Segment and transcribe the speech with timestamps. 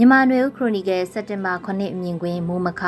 [0.00, 2.82] မြန်မာနွေဦးခရိုနီကယ်စက်တင်ဘာ9အမြင်ကွင်းမိုးမခ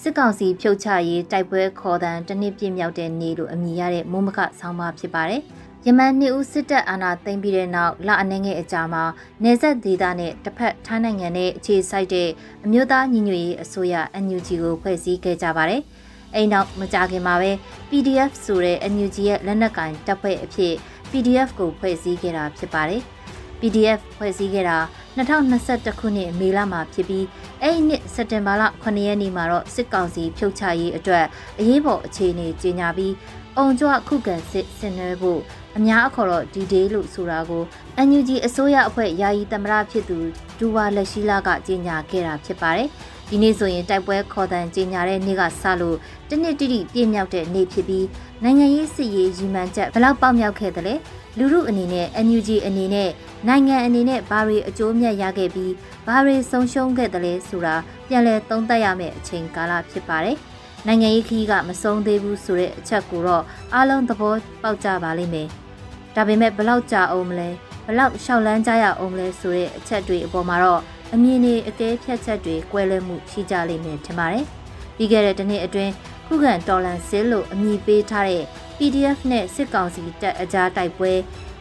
[0.00, 5.42] စစ်ကောင်စီဖြုတ်ချရေးတိုက်ပွဲခေါ်တန်တစ်နှစ်ပြည့်မြောက်တဲ့နေ့လို့အမည်ရတဲ့မိုးမခဆောင်းပါဖြစ်ပါတယ်။
[5.86, 9.04] ယမန်နှစ်ဦးစစ်တပ်အာဏာသိမ်းပြီးတဲ့နောက်လအနေငယ်အကြာမှာ
[9.42, 12.28] နေဆက်ဒေသနဲ့တစ်ဖက်ထိုင်းနိုင်ငံနဲ့အခြေစိုက်တဲ့
[12.64, 13.94] အမျိုးသားညီညွတ်ရေးအစိုးရ
[14.24, 15.80] NUG ကိုဖွဲ့စည်းခဲ့ကြပါတယ်။
[16.34, 17.50] အဲ့နောက်မကြခင်မှာပဲ
[17.90, 20.74] PDF ဆိုတဲ့ NUG ရဲ့လက်နက်ကင်တပ်ဖွဲ့အဖြစ်
[21.10, 23.02] PDF ကိုဖွဲ့စည်းခဲ့တာဖြစ်ပါတယ်။
[23.60, 24.78] PDF ဖွဲ့စည်းခဲ့တာ
[25.18, 27.26] 2021ခုနှစ်မေလမှာဖြစ်ပြီး
[27.62, 31.26] အဲ့ဒီနှစ်စက်တင်ဘာလ9ရက်နေ့မှာတော့စစ်ကောင်စီဖြုတ်ချရေးအတွက်
[31.58, 33.14] အရေးပေါ်အခြေအနေကြေညာပြီး
[33.56, 35.40] အုံကြွခုခံစစ်ဆင်နွှဲဖို့
[35.76, 37.62] အများအခေါ်တော့ D-Day လို့ဆိုတာကို
[38.08, 40.18] NUG အစိုးရအဖွဲ့ယာယီသမရဖြစ်သူ
[40.58, 42.88] ဒူဝါလက်ရှိလာကကြေညာခဲ့တာဖြစ်ပါတယ်။
[43.30, 45.96] ဒီနေ့ဆိုရင်တိုက်ပွဲခေါ်တန်ကြေညာတဲ့နေ့ကစလို့
[46.28, 48.06] တနစ်တိတိပြည့်မြောက်တဲ့နေ့ဖြစ်ပြီး
[48.42, 50.94] နိုင်ငံရေးစစ်ရေးရည်မှန်းချက်ဘယ်လောက်ပေါက်မြောက်ခဲ့သလဲ
[51.38, 53.10] လူမှုအနေနဲ့ NUG အနေနဲ့
[53.48, 55.72] နိုင်ငံအနေနဲ့ဘာတွေအကျိုးမြတ်ရခဲ့ပြီး
[56.06, 57.74] ဘာတွေဆုံးရှုံးခဲ့တယ်လဲဆိုတာ
[58.08, 60.36] ပြန်လည်သုံးသပ်ရမယ့်အချိန်ကာလဖြစ်ပါတယ်။
[60.86, 65.48] နိုင်ငံရေးခီးကမဆုံးသေးဘူးဆိုတဲ့အချက်ကိုတော့အားလုံးသဘောပေါက်ကြပါလိမ့်မယ်။
[66.14, 67.48] ဒါပေမဲ့ဘလောက်ကြာအောင်မလဲ
[67.86, 70.82] ဘလောက်ရှောက်လန်းကြရအောင်မလဲဆိုတဲ့အချက်တွေအပေါ်မှာတော့
[71.14, 74.44] အမြင်တွေအကဲဖြတ်ချက်တွေကွဲလွဲမှုရှိကြလိမ့်မယ်ထင်ပါတယ်။
[74.96, 75.92] ပြီးခဲ့တဲ့တစ်နှစ်အတွင်း
[76.26, 78.44] ခုခံတော်လန်စစ်လို့အမည်ပေးထားတဲ့
[78.76, 81.12] PDF နဲ့စစ်ကောင်စီတပ်အကြားတိုက်ပွဲ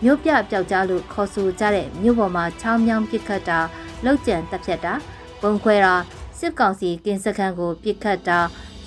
[0.03, 3.59] မြို့ပြပျောက်ကြားလို့ခေါ်ဆိုကြတဲ့မြို့ပေါ်မှာချောင်းမြောင်းပစ်ခတ်တာ
[4.05, 4.93] လောက်ကျန်တပ်ဖြတ်တာ
[5.41, 5.95] ပုံခွဲတာ
[6.39, 8.39] စစ်ကောင်စီကင်းစခန်းကိုပစ်ခတ်တာ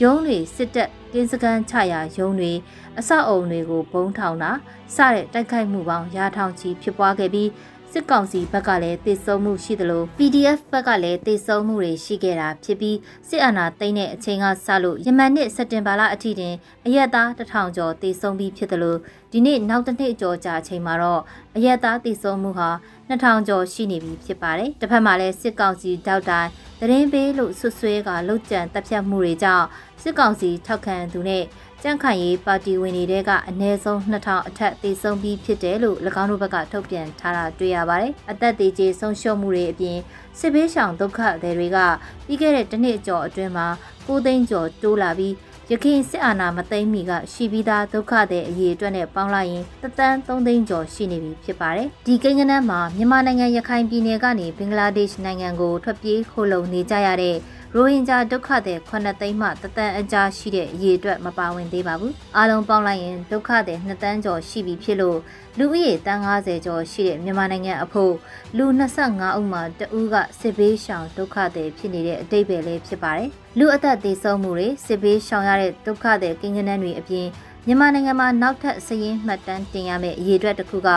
[0.03, 2.53] ရုံးတွေစစ်တပ်ကင်းစခန်းချရာရုံးတွေ
[2.99, 4.51] အဆောက်အုံတွေကိုဘုံထောင်တာ
[4.95, 7.49] စတဲ့တိုက်ခိုက်မှုပေါင်းရာထောင်ချီဖြစ်ပွားခဲ့ပြီး
[7.95, 12.97] စစ်ကောင်စီဘက်ကလည်းတေဆုံးမှုရှိသလို PDF ဘက်ကလည်းတေဆုံးမှုတွေရှိခဲ့တာဖြစ်ပြီး
[13.29, 16.55] စစ်အာဏာသိမ်းတဲ့အချိန်ကစလို့ယမန်နှစ်စက်တင်ဘာလအထိတင်
[16.87, 18.97] အရက်သားတထောင်ကျော်တေဆုံးပြီးဖြစ်သလို
[19.33, 21.23] ဒီနေ့နောက်တစ်နှစ်ကျော်ကြာအချိန်မှာတော့
[21.57, 22.71] အရက်သားတေဆုံးမှုဟာ
[23.11, 26.51] 2000ကျော်ရှိနေပြီဖြစ်ပါတယ်။တစ်ဖက်မှာလည်းစစ်ကောင်စီတောက်တိုင်း
[26.83, 29.67] သတင်းပေးလို့ဆွဆွဲကလှုပ်ကြံတပ်ဖြတ်မှုတွေကြောင့်
[30.03, 31.45] စစ်ကောင်စီထောက်ခံသူနဲ့
[31.83, 39.99] ကြန့်ခိုင်ရေးပါတီဝင်တွေတဲကအနည်းဆုံး2000အထက်သေဆုံးပြီးဖြစ်တယ်လို့၎င်းတို့ဘက်ကထုတ်ပြန်ထားတာတွေ့ရပါတယ်။အသက်သေးကျေဆုံးရှုံးမှုတွေအပြင်
[40.39, 41.79] စစ်ဘေးရှောင်ဒုက္ခသည်တွေက
[42.27, 43.67] ပြီးခဲ့တဲ့တစ်နှစ်ကျော်အတွင်းမှာ
[44.07, 45.35] 9သိန်းကျော်တိုးလာပြီး
[45.73, 57.37] ရခိုင်စစ်အာဏာမသိမ်းမီကရှိပြီးသားဒုက္ခသည်အရေးအတွက်နဲ့ပေါင်းလိုက်ရင်တသန်း3သိန်းကျော်ရှိနေပြီဖြစ်ပါတယ်။ဒီကိန်းဂဏန်းမှာမြန်မာနိုင်ငံရခိုင်ပြည်နယ်ကနေဘင်္ဂလားဒေ့ရှ်နိုင်ငံကိုထွက်ပြေးခိုလုံနေကြရတဲ့
[57.75, 65.19] ရိုဟင်ဂျာဒုက္ခသည်9သိန်းမှတသန်းအကြားရှိတဲ့အရေးအတွက်မပါဝင်သေးပါဘူး။အားလုံးပေါင်းလိုက်ရင်ဒုက္ခသည်2တန်းကျော်ရှိပြီဖြစ်လို့
[65.59, 68.13] လူဦးရေတန်း90ကျော်ရှိတဲ့မြန်မာနိုင်ငံအဖို့
[68.57, 68.65] လူ
[69.01, 77.27] 25ဦးမှာတဦးကစစ်ဘေးရှောင်ဒုက္ခသည်ဖြစ်နေတဲ့အတိတ်ပဲလေးဖြစ်ပါတယ်။လူအသက်သေဆုံးမှုတွေစစ်ဘေးရှောင်ရတဲ့ဒုက္ခသည်ကိန်းဂဏန်းတွေအပြင်
[77.67, 80.89] မြန်မာနိုင်ငံမှာနောက်ထပ်စည်ရင်းမှတ်တမ်းတင်ရမယ့်အရေးအတွက်တစ်ခုက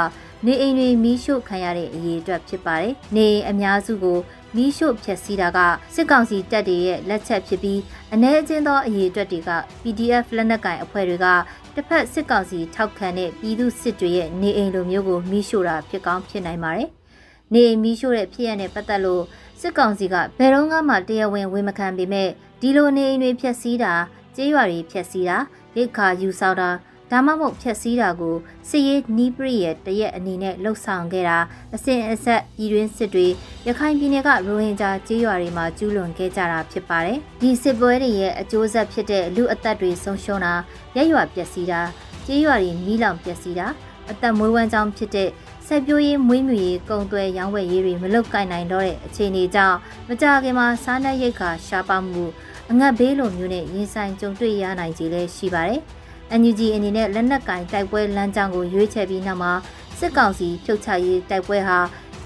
[0.48, 4.18] နေအိမ်တွေမီးရှို့ခံရတဲ့အရေးအတွက်ဖြစ်ပါတယ်။နေအများစုကို
[4.56, 5.59] မီးရှို့ဖျက်ဆီးတာက
[5.96, 7.80] စစ်ကောင်စီတပ်တွေရဲ့လက်ချက်ဖြစ်ပြီး
[8.14, 9.52] အ ਨੇ အချင်းသောအရေးအတွက်တွေက
[9.82, 11.28] PDF လက်နက်ကင်အဖွဲ့တွေက
[11.76, 16.90] တစ်ဖက်စစ်ကောင်စီထောက်ခံတဲ့ပြည်သူစစ်တွေရဲ့နေအိမ်လိုမျိုးကိုမီးရှို့တာဖြစ်ကောင်းဖြစ်နိုင်ပါတယ်။
[17.53, 19.24] နေအိမ်မီးရှို့တဲ့ဖြစ်ရတဲ့ပတ်သက်လို့
[19.62, 22.30] စစ်ကောင်စီကဘယ်တော့မှတရားဝင်ဝန်မခံပေမဲ့
[22.62, 23.94] ဒီလိုနေအိမ်တွေဖျက်ဆီးတာ
[24.36, 25.38] ကျေးရွာတွေဖျက်ဆီးတာ
[25.76, 26.70] ရိတ်ခါယူဆောက်တာ
[27.13, 28.35] ဒါမှမဟုတ်ဖျက်ဆီးတာကို
[28.69, 31.38] စစ်ရေးနီးပရိရဲ့တရက်အနေနဲ့လှုပ်ဆောင်ခဲ့တာ
[31.75, 33.28] အစဉ်အဆက်ပြည်တွင်းစစ်တွေ
[33.68, 40.53] ရခိုင်ပြည်နယ်ကရိုဟင်ဂျာကျေးရွာတွေမှာကျူးလွန်ခဲ့ကြတာဖြစ်ပါတယ်။ဒီစစ်ပွဲတွေရဲ့အကျိုးဆက်ဖြစ်တဲ့လူအသက်တွေဆုံးရှုံးတာ
[40.96, 41.81] ရက်ရွာပျက်စီးတာ
[42.25, 43.68] ကျေးရွာတွေမီးလောင်ပျက်စီးတာ
[44.12, 45.29] အသက်မွေးဝမ်းကြောင်းဖြစ်တဲ့
[45.68, 52.25] ဆက်ပြိုးရေးမွေးမြူရေးကုံသွဲရောင်းဝယ်ရေးတွေမလုပ်ကိုင်နိုင်တော့တဲ့အခြေအနေကြောင့်မကြခင်မှာစားနပ်ရိက္ခာရှားပါမှု
[52.72, 55.81] အငတ်ဘေးလိုမျိုးနဲ့ရင်ဆိုင်ကြုံတွေ့ရနိုင်ခြေလည်းရှိပါတယ်။
[56.40, 59.54] NUG အနေနဲ့လက်နက်ကင်တိုက်ပွဲလမ်းကြောင်းကိုရွေးချယ်ပြီးနောက်မှာ
[60.00, 61.78] စစ်ကောင်စီဖြုတ်ချရေးတိုက်ပွဲဟာ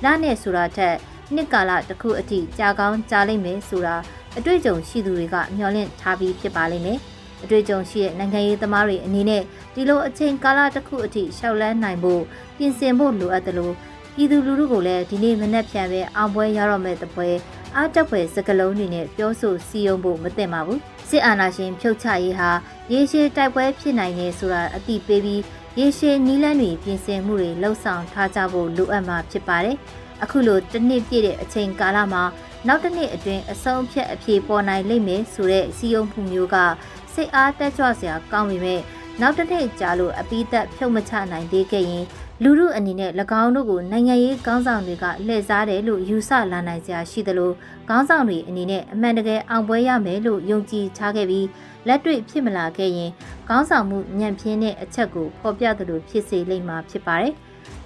[0.04, 0.96] လနဲ့ဆိုတာထက်
[1.36, 3.96] နှစ်ကာလတစ်ခုအထိကြာကောင်းကြာလိမ့်မယ်ဆိုတာ
[4.38, 7.00] အတွေ့အကြုံရှိသူတွေကမျှော်လင့်ထားပြီးဖြစ်ပါလိမ့်မယ်။
[7.44, 12.22] အတွေ့အကြုံရှိတဲ့နိုင်ငံရေးသမားတွေအနေနဲ့ဒီလိုအချိန်ကာလတစ်ခုအထိရှောက်လန်းနိုင်ဖို့
[12.58, 13.74] ပြင်ဆင်ဖို့လိုအပ်တယ်လို့
[14.16, 17.28] ပြည်သူလူထုကိုလည်းဒီနေ့မနေ့ပြန်ပဲအောင်ပွဲရတော့မဲ့တပွဲ
[17.76, 22.50] အားတက်ဖွယ်စကလုံးတွေနဲ့ပြောဆိုစီယုံဖို့မသင့်ပါဘူးစစ်အာဏာရှင်ဖြုတ်ချရေးဟာ
[22.92, 25.42] ရေရှည်တိုက်ပွဲဖြစ်နိုင်နေဆိုတာအတိပေးပြီး
[25.80, 29.78] ရေရှည်နီးလန်းတွေပြင်ဆင်မှုတွေလှုပ်ဆောင်ထားကြဖို့လိုအပ်မှာဖြစ်ပါတယ်
[30.24, 32.24] အခုလိုတစ်နှစ်ပြည့်တဲ့အချိန်ကာလမှာ
[32.68, 36.56] နောက်တစ်နှစ်အတွင်းအဆုံးဖြတ်အပြေပေါ်နိုင်လိမ့်မယ်ဆိုတဲ့စီယုံမှုမျိုးက
[37.14, 38.82] စိတ်အားတက်ကြွစရာကောင်းပေမဲ့
[39.22, 42.06] နောက်တစ်နှစ်ကြာလို့အပိသက်ဖြုတ်မချနိုင်သေးခဲ့ရင်
[42.44, 43.12] လူမှုအနေနဲ့၎
[43.44, 47.52] င်းတို့ကိုနိုင်ငံရေးခေါင်းဆောင်တွေကလှည့်စားတယ်လို့ယူဆလာနိုင်စရာရှိသလို
[47.90, 51.48] ခေါင်းဆောင်တွေအနေနဲ့အမှန်တကယ်အောင်ပွဲရမယ်လို့ယုံကြည်ထားခဲ့ပြီး
[51.88, 53.12] လက်တွေ့ဖြစ်မလာခဲ့ရင်
[53.48, 57.34] ခေါင်းဆောင်မှုညံ့ပြင်းတဲ့အချက်ကိုဖော်ပြသလိုဖြစ်စေလိမ့်မှာဖြစ်ပါတယ်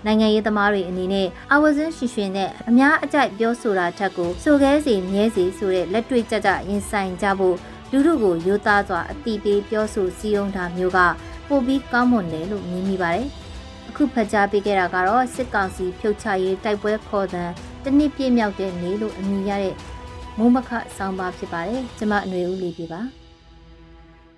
[0.06, 7.56] နိုင်ငံရေးသမားတွေအနေနဲ့အာဝဇင်းရှင်ရှင်နဲ့အများအကြိုက်ပြောဆိုတာထက်ကိုဆိုခဲစီမြဲစီဆိုတဲ့လက်တွေ့ကြကြရင်ဆိုင်ကြဖို့
[7.92, 11.00] လူထုကိုရိုးသားစွာအတိပေးပြောဆိုစည်းရုံးတာမျိုးက
[11.48, 13.30] ပိုပြီးကောင်းမွန်တယ်လို့မြင်မိပါတယ်။
[13.94, 17.50] အခုဖတ်ကြားပေးခဲ့တာကတော့စစ်ကောင်စီဖြုတ်ချရေးတိုက်ပွဲခေါ်တဲ့
[17.84, 19.76] တနစ်ပြည့်မြောက်တဲ့နေ့လို့အမည်ရတဲ့
[20.38, 23.02] မိုးမခဆောင်းပါဖြစ်ပါတယ်။ကျမအຫນွေဦးလေးပြပါ။